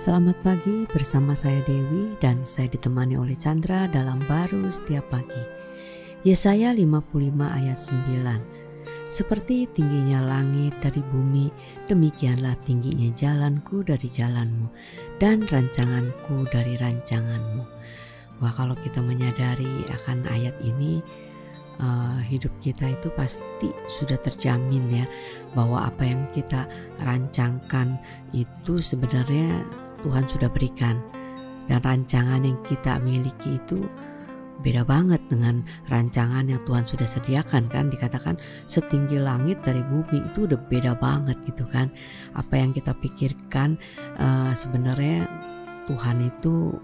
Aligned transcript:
Selamat 0.00 0.32
pagi 0.40 0.88
bersama 0.88 1.36
saya 1.36 1.60
Dewi 1.68 2.16
dan 2.24 2.48
saya 2.48 2.72
ditemani 2.72 3.20
oleh 3.20 3.36
Chandra 3.36 3.84
dalam 3.84 4.16
baru 4.24 4.72
setiap 4.72 5.12
pagi. 5.12 5.44
Yesaya 6.24 6.72
55 6.72 7.20
ayat 7.36 7.76
9. 7.76 9.12
Seperti 9.12 9.68
tingginya 9.68 10.24
langit 10.24 10.72
dari 10.80 11.04
bumi, 11.04 11.52
demikianlah 11.84 12.56
tingginya 12.64 13.12
jalanku 13.12 13.84
dari 13.84 14.08
jalanmu 14.08 14.72
dan 15.20 15.44
rancanganku 15.44 16.48
dari 16.48 16.80
rancanganmu. 16.80 17.68
Wah 18.40 18.52
kalau 18.56 18.72
kita 18.80 19.04
menyadari 19.04 19.84
akan 19.84 20.24
ayat 20.32 20.56
ini, 20.64 21.04
uh, 21.80 22.20
hidup 22.24 22.52
kita 22.60 22.92
itu 22.92 23.08
pasti 23.16 23.68
sudah 24.00 24.20
terjamin 24.20 25.04
ya 25.04 25.06
bahwa 25.56 25.88
apa 25.88 26.04
yang 26.04 26.22
kita 26.36 26.68
rancangkan 27.00 27.96
itu 28.32 28.78
sebenarnya 28.78 29.64
Tuhan 30.00 30.24
sudah 30.28 30.50
berikan. 30.50 30.98
Dan 31.70 31.78
rancangan 31.86 32.42
yang 32.42 32.58
kita 32.66 32.98
miliki 32.98 33.54
itu 33.54 33.86
beda 34.60 34.84
banget 34.84 35.24
dengan 35.32 35.64
rancangan 35.88 36.44
yang 36.44 36.60
Tuhan 36.68 36.84
sudah 36.84 37.08
sediakan 37.08 37.70
kan? 37.72 37.88
Dikatakan 37.88 38.36
setinggi 38.68 39.16
langit 39.16 39.64
dari 39.64 39.80
bumi 39.80 40.20
itu 40.20 40.44
udah 40.44 40.60
beda 40.68 40.92
banget 41.00 41.40
gitu 41.48 41.64
kan? 41.68 41.88
Apa 42.36 42.60
yang 42.60 42.76
kita 42.76 42.92
pikirkan 42.98 43.80
uh, 44.20 44.52
sebenarnya 44.52 45.26
Tuhan 45.88 46.22
itu 46.22 46.76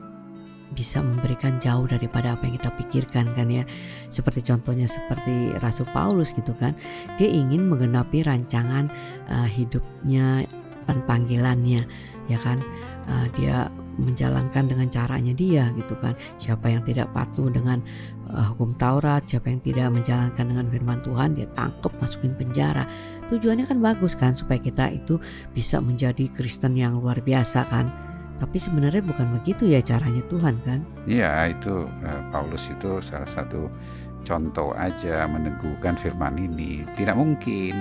bisa 0.66 0.98
memberikan 0.98 1.62
jauh 1.62 1.86
daripada 1.86 2.34
apa 2.34 2.42
yang 2.48 2.58
kita 2.58 2.74
pikirkan 2.74 3.30
kan 3.36 3.46
ya? 3.46 3.62
Seperti 4.10 4.42
contohnya 4.42 4.88
seperti 4.90 5.54
Rasul 5.60 5.86
Paulus 5.92 6.32
gitu 6.32 6.56
kan? 6.56 6.74
Dia 7.20 7.28
ingin 7.28 7.68
menggenapi 7.70 8.24
rancangan 8.26 8.90
uh, 9.30 9.46
hidupnya 9.46 10.48
dan 10.86 11.02
panggilannya 11.04 11.82
ya 12.26 12.38
kan? 12.42 12.62
Uh, 13.06 13.30
dia 13.38 13.70
menjalankan 13.96 14.68
dengan 14.68 14.88
caranya 14.92 15.32
dia 15.32 15.72
gitu 15.74 15.96
kan? 16.00 16.12
Siapa 16.36 16.68
yang 16.68 16.84
tidak 16.84 17.10
patuh 17.16 17.48
dengan 17.48 17.80
uh, 18.28 18.52
hukum 18.52 18.76
Taurat 18.76 19.24
siapa 19.24 19.48
yang 19.48 19.60
tidak 19.64 19.88
menjalankan 19.92 20.44
dengan 20.46 20.66
firman 20.68 21.00
Tuhan 21.00 21.38
dia 21.38 21.48
tangkap 21.56 21.92
masukin 21.98 22.36
penjara. 22.36 22.84
Tujuannya 23.32 23.66
kan 23.66 23.78
bagus 23.80 24.14
kan 24.14 24.36
supaya 24.36 24.60
kita 24.60 24.92
itu 24.92 25.18
bisa 25.50 25.80
menjadi 25.80 26.28
Kristen 26.30 26.76
yang 26.76 27.00
luar 27.00 27.18
biasa 27.24 27.66
kan? 27.72 27.88
Tapi 28.36 28.60
sebenarnya 28.60 29.00
bukan 29.00 29.32
begitu 29.40 29.64
ya 29.64 29.80
caranya 29.80 30.20
Tuhan 30.28 30.60
kan? 30.60 30.84
Iya 31.08 31.56
itu 31.56 31.88
uh, 31.88 32.22
Paulus 32.28 32.68
itu 32.68 33.00
salah 33.00 33.28
satu 33.28 33.72
contoh 34.28 34.76
aja 34.76 35.24
meneguhkan 35.24 35.96
firman 35.96 36.36
ini. 36.36 36.84
Tidak 36.98 37.16
mungkin 37.16 37.72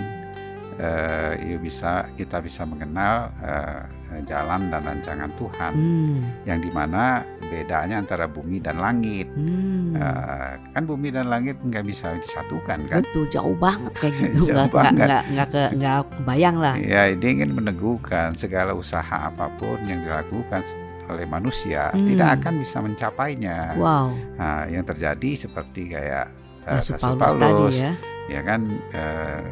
uh, 0.79 1.57
bisa 1.59 2.07
kita 2.15 2.43
bisa 2.43 2.67
mengenal 2.67 3.31
uh, 3.41 3.83
jalan 4.23 4.71
dan 4.71 4.81
rancangan 4.85 5.31
Tuhan. 5.35 5.73
Hmm. 5.75 6.19
yang 6.47 6.59
di 6.63 6.71
mana 6.71 7.25
bedanya 7.51 7.99
antara 7.99 8.29
bumi 8.29 8.63
dan 8.63 8.79
langit. 8.79 9.27
Hmm. 9.33 9.95
uh, 9.97 10.55
kan 10.71 10.83
bumi 10.87 11.11
dan 11.11 11.27
langit 11.27 11.59
nggak 11.59 11.83
bisa 11.83 12.15
disatukan 12.19 12.87
kan? 12.87 13.01
Betul 13.03 13.27
jauh 13.31 13.55
banget 13.57 13.93
kayak 13.97 14.15
gitu. 14.35 14.53
Nggak, 14.53 14.91
nggak 14.95 15.23
nggak 15.33 15.47
ke, 15.51 15.63
nggak 15.75 15.95
kebayang 16.21 16.57
lah. 16.59 16.75
Ya 16.79 17.11
dia 17.11 17.29
ingin 17.31 17.51
meneguhkan 17.55 18.37
segala 18.37 18.71
usaha 18.71 19.31
apa 19.31 19.51
pun 19.59 19.81
yang 19.83 20.03
dilakukan 20.03 20.63
oleh 21.09 21.25
manusia. 21.29 21.93
Hmm. 21.93 22.07
tidak 22.09 22.41
akan 22.41 22.53
bisa 22.61 22.77
mencapainya. 22.81 23.77
Wow. 23.77 24.13
Nah, 24.37 24.65
yang 24.69 24.85
terjadi 24.85 25.37
seperti 25.37 25.93
kayak 25.93 26.44
uh, 26.65 26.81
Paulus, 26.97 27.17
Paulus 27.17 27.75
tadi 27.77 27.85
ya 27.85 27.93
ya 28.25 28.41
kan 28.41 28.65
uh, 28.93 29.43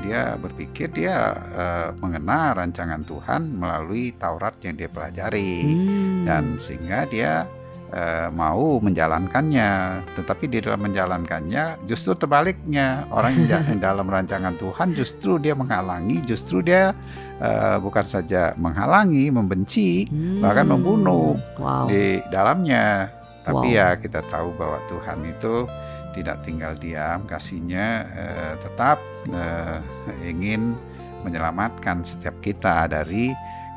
dia 0.00 0.34
berpikir 0.40 0.88
dia 0.90 1.36
uh, 1.52 1.88
mengenal 2.00 2.56
rancangan 2.56 3.04
Tuhan 3.04 3.54
melalui 3.54 4.16
Taurat 4.16 4.56
yang 4.64 4.74
dia 4.74 4.88
pelajari 4.88 5.62
hmm. 5.62 6.24
dan 6.24 6.56
sehingga 6.56 7.04
dia 7.06 7.44
uh, 7.92 8.32
mau 8.32 8.80
menjalankannya 8.80 10.00
tetapi 10.16 10.48
di 10.48 10.58
dalam 10.64 10.80
menjalankannya 10.80 11.84
justru 11.84 12.16
terbaliknya 12.16 13.04
orang 13.12 13.44
yang 13.44 13.76
dalam 13.84 14.08
rancangan 14.08 14.56
Tuhan 14.56 14.96
justru 14.96 15.36
dia 15.36 15.52
menghalangi 15.52 16.24
justru 16.24 16.64
dia 16.64 16.96
uh, 17.38 17.76
bukan 17.84 18.04
saja 18.08 18.56
menghalangi 18.56 19.28
membenci 19.28 20.08
hmm. 20.08 20.40
bahkan 20.40 20.72
membunuh 20.72 21.36
wow. 21.60 21.84
di 21.84 22.24
dalamnya 22.32 23.12
tapi 23.44 23.76
wow. 23.76 23.78
ya 23.78 23.88
kita 24.00 24.24
tahu 24.32 24.56
bahwa 24.56 24.80
Tuhan 24.88 25.18
itu 25.28 25.68
tidak 26.12 26.44
tinggal 26.44 26.76
diam, 26.76 27.24
kasihnya 27.24 28.06
eh, 28.12 28.54
tetap 28.60 29.00
eh, 29.32 29.78
ingin 30.24 30.76
menyelamatkan 31.22 32.02
setiap 32.02 32.34
kita 32.42 32.90
dari 32.90 33.32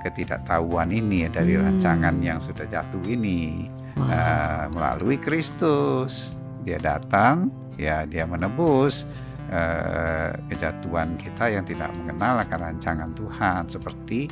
ketidaktahuan 0.06 0.94
ini, 0.94 1.26
dari 1.30 1.58
hmm. 1.58 1.64
rancangan 1.66 2.16
yang 2.22 2.38
sudah 2.38 2.70
jatuh 2.70 3.02
ini 3.10 3.66
wow. 3.98 4.06
eh, 4.06 4.66
melalui 4.70 5.18
Kristus. 5.18 6.38
Dia 6.66 6.82
datang, 6.82 7.50
ya 7.78 8.06
dia 8.10 8.26
menebus 8.26 9.06
eh, 9.50 10.34
kejatuhan 10.50 11.18
kita 11.18 11.54
yang 11.54 11.66
tidak 11.66 11.94
mengenal 11.98 12.42
akan 12.42 12.60
rancangan 12.74 13.12
Tuhan 13.14 13.70
seperti 13.70 14.30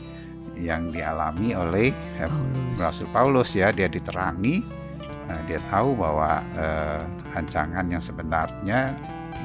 yang 0.58 0.94
dialami 0.94 1.58
oleh 1.58 1.90
eh, 2.22 2.30
Rasul 2.78 3.10
Paulus 3.10 3.54
ya, 3.58 3.74
dia 3.74 3.90
diterangi 3.90 4.83
Nah, 5.24 5.40
dia 5.48 5.60
tahu 5.72 5.96
bahwa 5.96 6.44
eh, 6.60 7.02
rancangan 7.32 7.86
yang 7.88 8.04
sebenarnya 8.04 8.94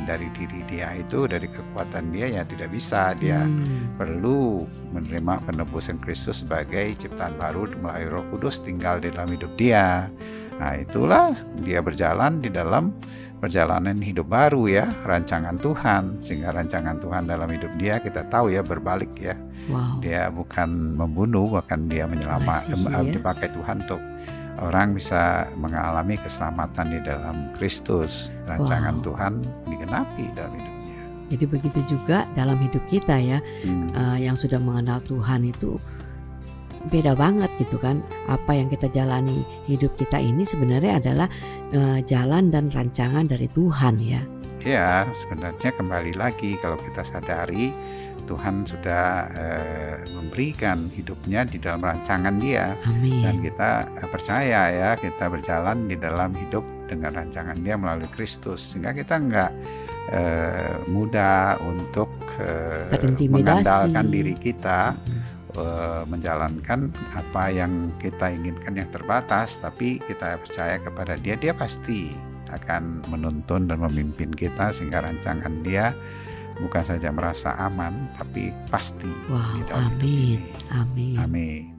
dari 0.04 0.28
diri 0.36 0.62
dia 0.68 0.94
itu 0.94 1.26
dari 1.26 1.48
kekuatan 1.48 2.12
dia 2.14 2.30
ya 2.30 2.42
tidak 2.46 2.70
bisa 2.70 3.16
dia 3.18 3.42
hmm. 3.42 3.98
perlu 3.98 4.62
menerima 4.94 5.42
penebusan 5.48 5.98
Kristus 6.00 6.44
sebagai 6.44 6.94
ciptaan 6.96 7.34
baru 7.36 7.72
melalui 7.80 8.06
Roh 8.08 8.24
Kudus 8.32 8.62
tinggal 8.62 9.02
di 9.02 9.10
dalam 9.12 9.32
hidup 9.32 9.52
dia. 9.58 10.08
Nah, 10.58 10.74
itulah 10.74 11.34
dia 11.62 11.78
berjalan 11.78 12.42
di 12.42 12.50
dalam 12.50 12.90
perjalanan 13.38 13.94
hidup 14.02 14.26
baru 14.26 14.66
ya, 14.66 14.90
rancangan 15.06 15.56
Tuhan. 15.62 16.18
Sehingga 16.18 16.50
rancangan 16.50 16.98
Tuhan 16.98 17.30
dalam 17.30 17.46
hidup 17.46 17.70
dia 17.78 18.02
kita 18.02 18.26
tahu 18.26 18.50
ya 18.50 18.66
berbalik 18.66 19.14
ya. 19.16 19.38
Wow. 19.70 20.02
Dia 20.02 20.32
bukan 20.34 20.98
membunuh, 20.98 21.60
bahkan 21.60 21.86
dia 21.86 22.10
menyelamatkan 22.10 22.74
ya. 22.74 23.14
dipakai 23.14 23.48
Tuhan 23.54 23.86
untuk 23.86 24.02
orang 24.62 24.94
bisa 24.94 25.46
mengalami 25.58 26.18
keselamatan 26.18 26.86
di 26.92 27.00
dalam 27.04 27.50
Kristus. 27.56 28.34
Rancangan 28.46 28.98
wow. 29.00 29.04
Tuhan 29.04 29.32
digenapi 29.68 30.24
dalam 30.34 30.52
hidupnya. 30.56 30.76
Jadi 31.28 31.44
begitu 31.44 31.80
juga 31.84 32.24
dalam 32.32 32.56
hidup 32.56 32.80
kita 32.88 33.20
ya, 33.20 33.38
hmm. 33.64 33.92
uh, 33.92 34.18
yang 34.18 34.34
sudah 34.34 34.56
mengenal 34.56 35.04
Tuhan 35.04 35.44
itu 35.44 35.76
beda 36.88 37.12
banget 37.12 37.52
gitu 37.60 37.76
kan. 37.76 38.00
Apa 38.26 38.56
yang 38.56 38.72
kita 38.72 38.88
jalani 38.88 39.44
hidup 39.68 39.92
kita 40.00 40.16
ini 40.16 40.48
sebenarnya 40.48 40.96
adalah 40.96 41.28
uh, 41.76 42.00
jalan 42.08 42.48
dan 42.48 42.72
rancangan 42.72 43.28
dari 43.28 43.46
Tuhan 43.52 44.00
ya. 44.00 44.22
Ya, 44.64 45.06
sebenarnya 45.14 45.70
kembali 45.70 46.18
lagi 46.18 46.58
kalau 46.58 46.80
kita 46.80 47.06
sadari 47.06 47.70
Tuhan 48.28 48.68
sudah 48.68 49.04
uh, 49.32 49.96
memberikan 50.12 50.92
hidupnya 50.92 51.48
di 51.48 51.56
dalam 51.56 51.80
rancangan 51.80 52.36
Dia, 52.36 52.76
Amin. 52.84 53.24
dan 53.24 53.40
kita 53.40 53.70
uh, 53.88 54.08
percaya 54.12 54.68
ya 54.68 54.90
kita 55.00 55.32
berjalan 55.32 55.88
di 55.88 55.96
dalam 55.96 56.36
hidup 56.36 56.60
dengan 56.84 57.16
rancangan 57.16 57.56
Dia 57.64 57.80
melalui 57.80 58.08
Kristus, 58.12 58.76
sehingga 58.76 58.92
kita 58.92 59.16
nggak 59.16 59.50
uh, 60.12 60.74
mudah 60.92 61.56
untuk 61.64 62.12
uh, 62.36 62.92
mengandalkan 63.32 64.12
diri 64.12 64.36
kita. 64.36 64.92
Uh, 65.58 66.06
menjalankan 66.06 66.92
apa 67.18 67.50
yang 67.50 67.90
kita 67.98 68.30
inginkan 68.30 68.78
yang 68.78 68.86
terbatas, 68.94 69.58
tapi 69.58 69.98
kita 70.06 70.38
percaya 70.38 70.78
kepada 70.78 71.18
Dia, 71.18 71.34
Dia 71.34 71.50
pasti 71.50 72.14
akan 72.52 73.02
menuntun 73.10 73.66
dan 73.66 73.82
memimpin 73.82 74.30
kita 74.30 74.70
sehingga 74.70 75.02
rancangan 75.02 75.64
Dia 75.66 75.90
bukan 76.58 76.82
saja 76.82 77.08
merasa 77.14 77.54
aman 77.58 78.10
tapi 78.18 78.50
pasti 78.68 79.10
wow, 79.30 79.62
amin 79.74 80.42
amin. 80.74 81.16
Amin 81.18 81.77